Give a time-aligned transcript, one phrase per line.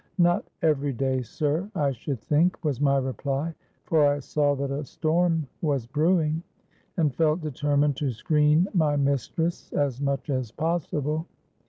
[0.17, 3.53] '—'Not every day, sir, I should think,' was my reply;
[3.85, 6.41] for I saw that a storm was brewing,
[6.97, 11.27] and felt determined to screen my mistress as much as possible.